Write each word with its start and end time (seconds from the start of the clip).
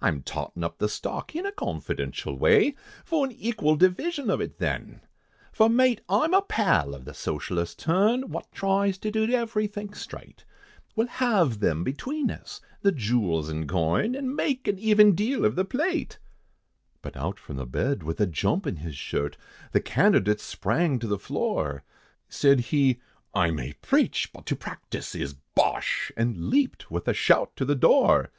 I'm 0.00 0.22
tottin' 0.22 0.64
up 0.64 0.78
the 0.78 0.88
stock, 0.88 1.34
in 1.36 1.44
a 1.44 1.52
confidential 1.52 2.34
way, 2.38 2.74
For 3.04 3.26
an 3.26 3.32
equal 3.32 3.76
division 3.76 4.30
of 4.30 4.40
it 4.40 4.56
then, 4.58 5.02
For 5.52 5.68
mate, 5.68 6.00
I'm 6.08 6.32
a 6.32 6.40
pal 6.40 6.94
of 6.94 7.06
a 7.06 7.12
Socialistic 7.12 7.84
turn, 7.84 8.30
Wot 8.30 8.50
tries 8.52 8.96
to 8.96 9.10
do 9.10 9.30
everythink 9.30 9.94
straight, 9.94 10.46
We'll 10.94 11.08
halve 11.08 11.60
them 11.60 11.84
between 11.84 12.30
us, 12.30 12.62
the 12.80 12.90
jewels 12.90 13.50
and 13.50 13.68
coin, 13.68 14.16
An' 14.16 14.34
make 14.34 14.66
an 14.66 14.78
even 14.78 15.14
deal 15.14 15.44
of 15.44 15.56
the 15.56 15.64
plate." 15.66 16.18
But 17.02 17.14
out 17.14 17.38
from 17.38 17.56
the 17.56 17.66
bed, 17.66 18.02
with 18.02 18.18
a 18.18 18.26
jump 18.26 18.66
in 18.66 18.76
his 18.76 18.96
shirt, 18.96 19.36
The 19.72 19.80
candidate 19.82 20.40
sprang 20.40 20.98
to 21.00 21.06
the 21.06 21.18
floor, 21.18 21.82
Said 22.30 22.60
he, 22.60 22.98
"I 23.34 23.50
may 23.50 23.74
preach, 23.74 24.32
but 24.32 24.46
to 24.46 24.56
practice 24.56 25.14
is 25.14 25.34
bosh!" 25.54 26.10
And 26.16 26.48
leaped 26.48 26.90
with 26.90 27.06
a 27.08 27.12
shout 27.12 27.54
to 27.56 27.66
the 27.66 27.74
door. 27.76 28.30